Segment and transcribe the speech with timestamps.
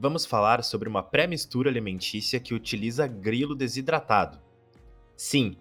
[0.00, 4.40] vamos falar sobre uma pré-mistura alimentícia que utiliza grilo desidratado.
[5.14, 5.58] Sim,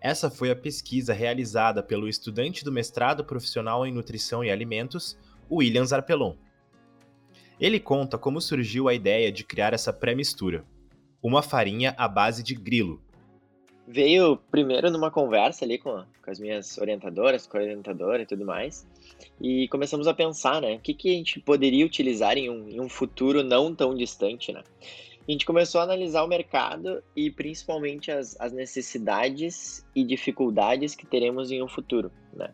[0.00, 5.18] essa foi a pesquisa realizada pelo estudante do mestrado profissional em nutrição e alimentos,
[5.50, 6.36] William Zarpelon.
[7.60, 10.64] Ele conta como surgiu a ideia de criar essa pré-mistura,
[11.22, 12.98] uma farinha à base de grilo.
[13.86, 18.44] Veio primeiro numa conversa ali com, com as minhas orientadoras, com a orientadora e tudo
[18.44, 18.86] mais,
[19.40, 22.80] e começamos a pensar, né, o que, que a gente poderia utilizar em um, em
[22.80, 24.62] um futuro não tão distante, né?
[25.26, 31.06] A gente começou a analisar o mercado e principalmente as, as necessidades e dificuldades que
[31.06, 32.50] teremos em um futuro, né?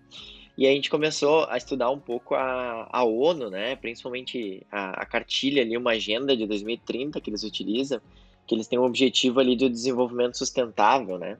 [0.56, 3.76] E a gente começou a estudar um pouco a, a ONU, né?
[3.76, 8.00] Principalmente a, a cartilha ali, uma agenda de 2030 que eles utilizam,
[8.48, 11.36] que eles têm um objetivo ali do desenvolvimento sustentável, né?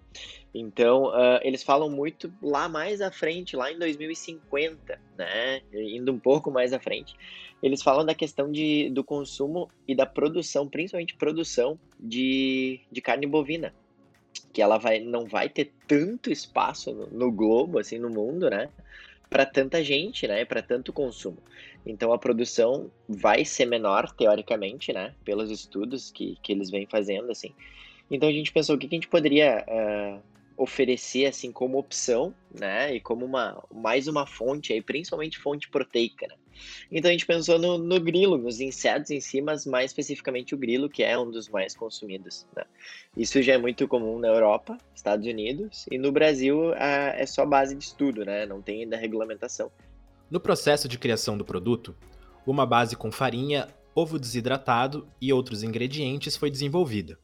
[0.54, 5.62] Então, uh, eles falam muito lá mais à frente, lá em 2050, né?
[5.72, 7.16] Indo um pouco mais à frente.
[7.62, 13.26] Eles falam da questão de, do consumo e da produção, principalmente produção de, de carne
[13.26, 13.74] bovina.
[14.52, 18.68] Que ela vai, não vai ter tanto espaço no, no globo, assim, no mundo, né?
[19.28, 20.44] Para tanta gente, né?
[20.44, 21.38] Para tanto consumo.
[21.84, 25.14] Então a produção vai ser menor, teoricamente, né?
[25.24, 27.54] Pelos estudos que, que eles vêm fazendo, assim.
[28.10, 30.22] Então a gente pensou o que, que a gente poderia uh,
[30.56, 32.94] oferecer assim como opção, né?
[32.94, 36.34] E como uma mais uma fonte aí, principalmente fonte proteica, né?
[36.90, 40.58] Então a gente pensou no, no, grilo, nos insetos em si, mas mais especificamente o
[40.58, 42.46] grilo, que é um dos mais consumidos.
[42.56, 42.64] Né?
[43.16, 47.44] Isso já é muito comum na Europa, Estados Unidos, e no Brasil a, é só
[47.44, 48.46] base de estudo, né?
[48.46, 49.70] Não tem ainda regulamentação.
[50.30, 51.96] No processo de criação do produto,
[52.46, 57.18] uma base com farinha, ovo desidratado e outros ingredientes foi desenvolvida.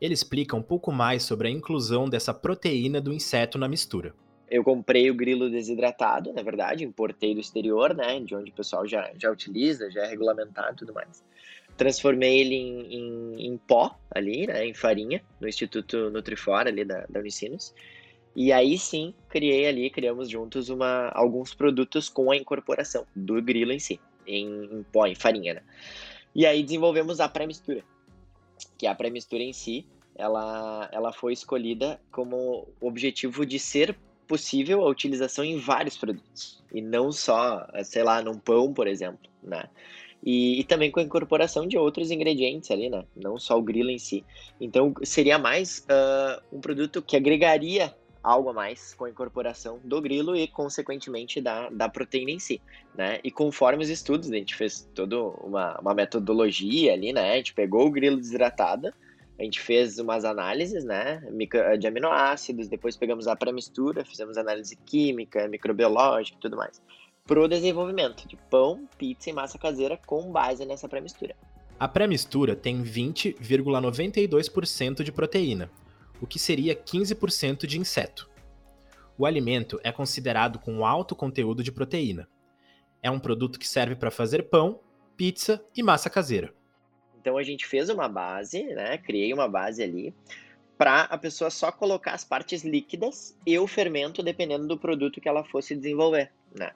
[0.00, 4.14] Ele explica um pouco mais sobre a inclusão dessa proteína do inseto na mistura.
[4.50, 8.86] Eu comprei o grilo desidratado, na verdade, importei do exterior, né, de onde o pessoal
[8.86, 11.24] já, já utiliza, já é regulamentado e tudo mais.
[11.76, 17.06] Transformei ele em, em, em, pó ali, né, em farinha, no Instituto Nutrifora ali da,
[17.08, 17.72] da Unicinos.
[18.34, 23.72] E aí sim, criei ali, criamos juntos uma, alguns produtos com a incorporação do grilo
[23.72, 25.62] em si, em, em pó, em farinha, né?
[26.34, 27.84] E aí desenvolvemos a pré-mistura,
[28.78, 33.96] que a pré-mistura em si, ela, ela foi escolhida como objetivo de ser
[34.30, 39.28] possível a utilização em vários produtos, e não só, sei lá, num pão, por exemplo,
[39.42, 39.64] né?
[40.22, 43.04] E, e, também com a incorporação de outros ingredientes ali, né?
[43.16, 44.22] Não só o grilo em si.
[44.60, 47.92] Então, seria mais uh, um produto que agregaria
[48.22, 52.60] algo a mais com a incorporação do grilo e, consequentemente, da, da proteína em si,
[52.94, 53.18] né?
[53.24, 57.32] E conforme os estudos, a gente fez toda uma, uma metodologia ali, né?
[57.32, 58.92] A gente pegou o grilo desidratado,
[59.40, 61.22] a gente fez umas análises, né,
[61.78, 66.82] de aminoácidos, depois pegamos a pré-mistura, fizemos análise química, microbiológica e tudo mais,
[67.24, 71.34] para o desenvolvimento de pão, pizza e massa caseira com base nessa pré-mistura.
[71.78, 75.70] A pré-mistura tem 20,92% de proteína,
[76.20, 78.28] o que seria 15% de inseto.
[79.16, 82.28] O alimento é considerado com alto conteúdo de proteína.
[83.02, 84.80] É um produto que serve para fazer pão,
[85.16, 86.52] pizza e massa caseira.
[87.20, 88.98] Então a gente fez uma base, né?
[88.98, 90.14] Criei uma base ali
[90.78, 95.28] para a pessoa só colocar as partes líquidas e o fermento dependendo do produto que
[95.28, 96.72] ela fosse desenvolver, né?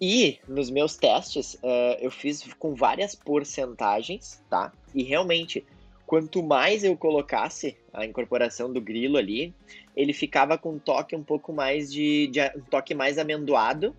[0.00, 4.72] E nos meus testes uh, eu fiz com várias porcentagens, tá?
[4.94, 5.64] E realmente
[6.08, 9.54] quanto mais eu colocasse a incorporação do grilo ali,
[9.94, 13.94] ele ficava com um toque um pouco mais de, de um toque mais amendoado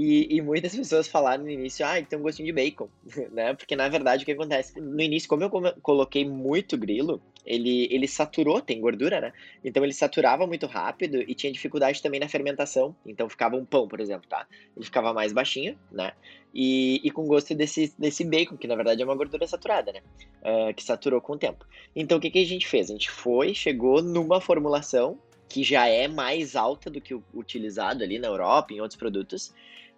[0.00, 2.88] e, e, muitas pessoas falaram no início, ah, tem um gostinho de bacon,
[3.32, 3.52] né?
[3.54, 4.80] Porque na verdade o que acontece?
[4.80, 5.50] No início, como eu
[5.82, 9.32] coloquei muito grilo, ele, ele saturou, tem gordura, né?
[9.64, 12.94] Então ele saturava muito rápido e tinha dificuldade também na fermentação.
[13.04, 14.46] Então ficava um pão, por exemplo, tá?
[14.76, 16.12] Ele ficava mais baixinho, né?
[16.54, 20.00] E, e com gosto desse, desse bacon, que na verdade é uma gordura saturada, né?
[20.44, 21.66] Uh, que saturou com o tempo.
[21.96, 22.88] Então o que, que a gente fez?
[22.88, 25.18] A gente foi, chegou numa formulação
[25.48, 29.52] que já é mais alta do que o utilizado ali na Europa, em outros produtos,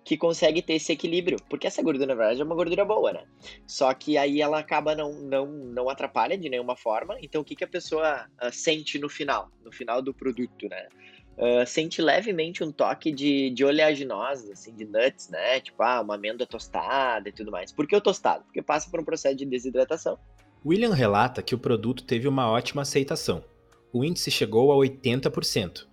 [0.04, 3.24] que consegue ter esse equilíbrio, porque essa gordura, na verdade, é uma gordura boa, né?
[3.66, 7.54] Só que aí ela acaba não, não, não atrapalha de nenhuma forma, então o que,
[7.54, 10.88] que a pessoa uh, sente no final, no final do produto, né?
[11.36, 15.60] Uh, sente levemente um toque de, de oleaginosa, assim, de nuts, né?
[15.60, 17.72] Tipo, ah, uma amêndoa tostada e tudo mais.
[17.72, 18.44] Por que o tostado?
[18.44, 20.18] Porque passa por um processo de desidratação,
[20.64, 23.42] William relata que o produto teve uma ótima aceitação.
[23.92, 25.86] O índice chegou a 80%.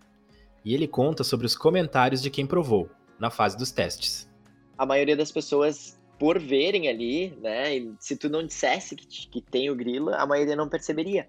[0.65, 4.29] E ele conta sobre os comentários de quem provou, na fase dos testes.
[4.77, 7.69] A maioria das pessoas, por verem ali, né,
[7.99, 11.27] se tu não dissesse que, que tem o grilo, a maioria não perceberia.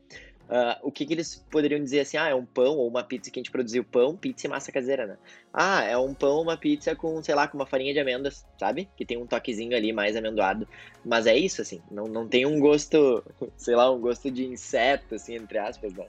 [0.48, 3.30] Uh, o que, que, eles poderiam dizer assim, ah, é um pão ou uma pizza
[3.30, 5.18] que a gente produziu pão, pizza e massa caseira, né?
[5.52, 8.88] Ah, é um pão, uma pizza com, sei lá, com uma farinha de amêndoas, sabe?
[8.96, 10.66] Que tem um toquezinho ali mais amendoado.
[11.04, 13.22] Mas é isso, assim, não, não tem um gosto,
[13.58, 16.06] sei lá, um gosto de inseto, assim, entre aspas, né?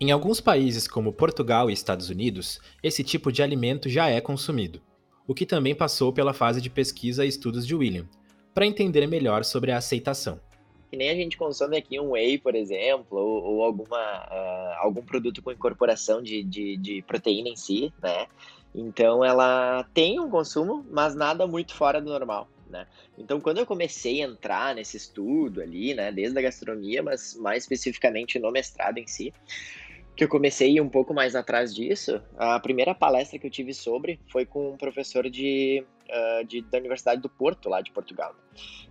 [0.00, 4.80] Em alguns países como Portugal e Estados Unidos, esse tipo de alimento já é consumido,
[5.28, 8.08] o que também passou pela fase de pesquisa e estudos de William,
[8.52, 10.40] para entender melhor sobre a aceitação
[10.90, 15.02] que nem a gente consome aqui um whey, por exemplo, ou, ou alguma, uh, algum
[15.02, 18.26] produto com incorporação de, de, de, proteína em si, né?
[18.74, 22.86] Então ela tem um consumo, mas nada muito fora do normal, né?
[23.18, 27.64] Então quando eu comecei a entrar nesse estudo ali, né, desde a gastronomia, mas mais
[27.64, 29.32] especificamente no mestrado em si,
[30.18, 34.18] que eu comecei um pouco mais atrás disso, a primeira palestra que eu tive sobre
[34.32, 38.34] foi com um professor de, uh, de da Universidade do Porto, lá de Portugal.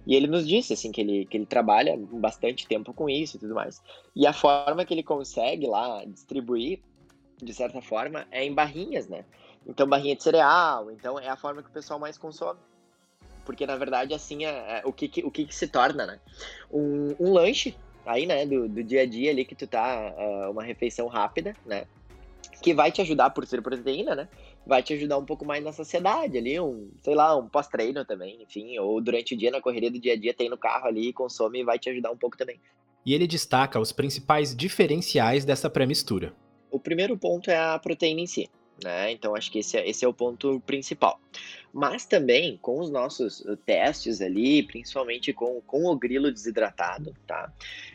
[0.06, 3.40] E ele nos disse assim que ele, que ele trabalha bastante tempo com isso e
[3.42, 3.84] tudo mais.
[4.16, 6.80] E a forma que ele consegue lá distribuir,
[7.44, 9.26] de certa forma, é em barrinhas, né?
[9.68, 12.62] Então, barrinha de cereal, então é a forma que o pessoal mais consome.
[13.44, 16.20] Porque, na verdade, assim, é, é o, que, que, o que, que se torna, né?
[16.72, 17.76] Um, um lanche
[18.08, 21.56] aí, né, do, do dia a dia ali que tu tá, uh, uma refeição rápida,
[21.66, 21.86] né,
[22.62, 24.30] que vai te ajudar por ser proteína, né,
[24.66, 28.42] vai te ajudar um pouco mais na saciedade ali, um, sei lá, um pós-treino também,
[28.42, 31.14] enfim, ou durante o dia na correria do dia a dia tem no carro ali,
[31.14, 32.60] consome e vai te ajudar um pouco também.
[33.06, 36.34] E ele destaca os principais diferenciais dessa pré-mistura.
[36.70, 38.50] O primeiro ponto é a proteína em si.
[38.84, 39.12] Né?
[39.12, 41.20] Então acho que esse é, esse é o ponto principal.
[41.74, 47.52] Mas também com os nossos uh, testes ali, principalmente com, com o grilo desidratado, tá?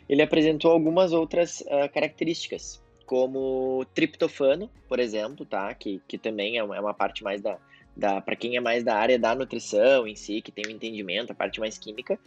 [0.07, 5.73] Ele apresentou algumas outras uh, características, como triptofano, por exemplo, tá?
[5.73, 7.57] Que, que também é uma, é uma parte mais da,
[7.95, 10.71] da para quem é mais da área da nutrição em si, que tem o um
[10.71, 12.19] entendimento, a parte mais química,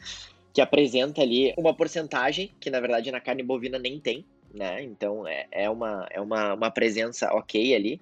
[0.52, 4.82] que apresenta ali uma porcentagem que na verdade na carne bovina nem tem, né?
[4.82, 8.00] Então é, é, uma, é uma, uma presença ok ali.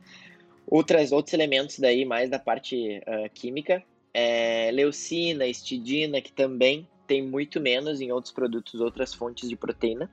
[0.67, 3.83] Outras, outros elementos daí, mais da parte uh, química,
[4.13, 10.11] é leucina, estidina, que também tem muito menos em outros produtos, outras fontes de proteína.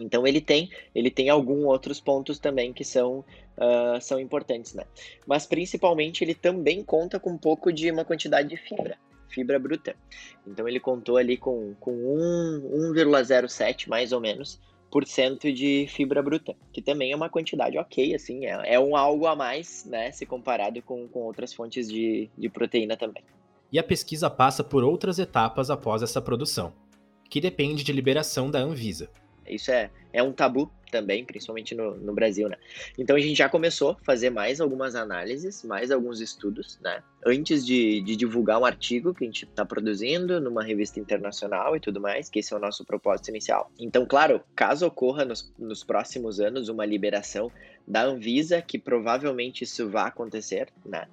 [0.00, 3.24] Então ele tem, ele tem alguns outros pontos também que são,
[3.56, 4.84] uh, são importantes, né?
[5.26, 8.96] Mas principalmente ele também conta com um pouco de uma quantidade de fibra,
[9.28, 9.96] fibra bruta.
[10.46, 11.92] Então ele contou ali com, com
[12.94, 18.14] 1,07 mais ou menos por cento de fibra bruta, que também é uma quantidade ok,
[18.14, 22.30] assim, é, é um algo a mais, né, se comparado com, com outras fontes de,
[22.36, 23.22] de proteína também.
[23.70, 26.72] E a pesquisa passa por outras etapas após essa produção,
[27.28, 29.10] que depende de liberação da Anvisa.
[29.50, 32.56] Isso é, é um tabu também, principalmente no, no Brasil, né?
[32.98, 37.02] Então a gente já começou a fazer mais algumas análises, mais alguns estudos, né?
[37.24, 41.80] Antes de, de divulgar um artigo que a gente está produzindo numa revista internacional e
[41.80, 43.70] tudo mais, que esse é o nosso propósito inicial.
[43.78, 47.50] Então, claro, caso ocorra nos, nos próximos anos uma liberação
[47.86, 51.06] da Anvisa, que provavelmente isso vai acontecer, né?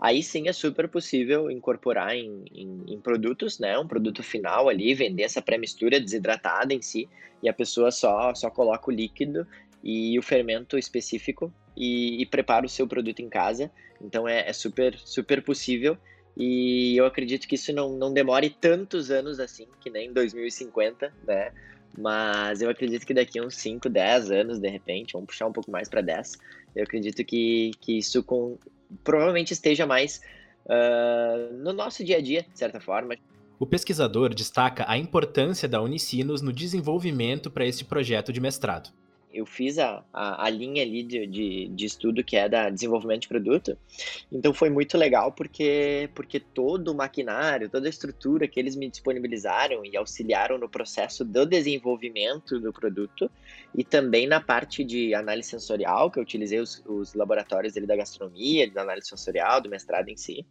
[0.00, 3.78] Aí sim é super possível incorporar em, em, em, produtos, né?
[3.78, 7.08] Um produto final ali, vender essa pré-mistura desidratada em si,
[7.42, 9.46] e a pessoa só, só coloca o líquido
[9.82, 13.70] e o fermento específico e, e prepara o seu produto em casa.
[14.00, 15.96] Então é, é, super, super possível.
[16.36, 21.52] E eu acredito que isso não, não demore tantos anos assim, que nem 2050, né?
[21.98, 25.52] Mas eu acredito que daqui a uns 5, 10 anos, de repente, vamos puxar um
[25.52, 26.38] pouco mais para 10,
[26.76, 28.58] eu acredito que, que isso com,
[29.02, 30.20] provavelmente esteja mais
[30.66, 33.16] uh, no nosso dia a dia, de certa forma.
[33.58, 38.90] O pesquisador destaca a importância da Unicinos no desenvolvimento para este projeto de mestrado
[39.32, 43.22] eu fiz a, a, a linha ali de, de, de, estudo que é da desenvolvimento
[43.22, 43.78] de produto.
[44.30, 48.88] Então foi muito legal porque, porque todo o maquinário, toda a estrutura que eles me
[48.88, 53.30] disponibilizaram e auxiliaram no processo do desenvolvimento do produto
[53.74, 58.70] e também na parte de análise sensorial, que eu utilizei os, os laboratórios da gastronomia,
[58.70, 60.44] da análise sensorial, do mestrado em si.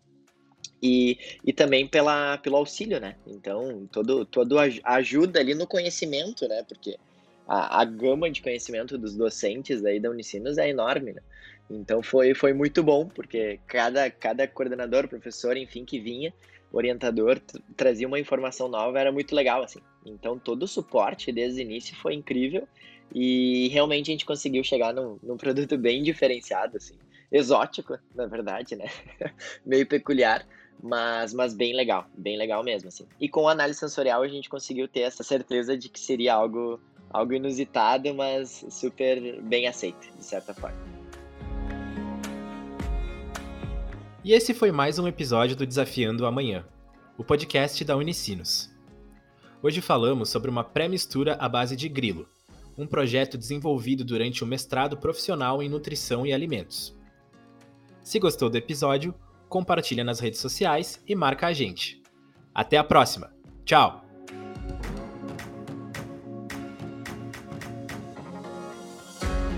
[0.81, 3.17] E, e também pela, pelo auxílio, né?
[3.27, 6.63] Então, todo, todo ajuda ali no conhecimento, né?
[6.63, 6.97] Porque
[7.49, 11.21] a, a gama de conhecimento dos docentes aí da Unicinos é enorme, né?
[11.69, 16.31] Então foi, foi muito bom, porque cada, cada coordenador, professor, enfim, que vinha,
[16.71, 17.41] orientador,
[17.75, 19.79] trazia uma informação nova, era muito legal, assim.
[20.05, 22.67] Então todo o suporte desde o início foi incrível
[23.13, 26.95] e realmente a gente conseguiu chegar num, num produto bem diferenciado, assim.
[27.31, 28.85] Exótico, na verdade, né?
[29.65, 30.45] Meio peculiar,
[30.81, 33.07] mas, mas bem legal, bem legal mesmo, assim.
[33.19, 36.79] E com a análise sensorial a gente conseguiu ter essa certeza de que seria algo,
[37.09, 40.77] algo inusitado, mas super bem aceito, de certa forma.
[44.23, 46.65] E esse foi mais um episódio do Desafiando Amanhã,
[47.17, 48.69] o podcast da Unicinos.
[49.61, 52.27] Hoje falamos sobre uma pré-mistura à base de grilo,
[52.77, 56.97] um projeto desenvolvido durante o mestrado profissional em nutrição e alimentos.
[58.01, 59.13] Se gostou do episódio,
[59.47, 62.01] compartilha nas redes sociais e marca a gente.
[62.53, 63.33] Até a próxima.
[63.65, 64.08] Tchau!